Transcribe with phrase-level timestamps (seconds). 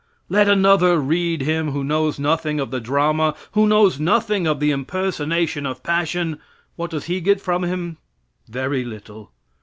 [0.29, 4.71] Let another read him who knows nothing of the drama, who knows nothing of the
[4.71, 6.39] impersonation of passion;
[6.75, 7.97] what does he get from him?
[8.49, 9.31] Very little.